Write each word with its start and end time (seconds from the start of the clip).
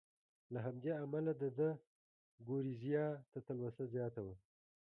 له 0.53 0.59
همدې 0.65 0.91
امله 1.03 1.31
د 1.41 1.43
ده 1.57 1.69
ګورېزیا 2.47 3.05
ته 3.31 3.39
تلوسه 3.47 3.83
زیاته 3.93 4.21
وه. 4.25 4.35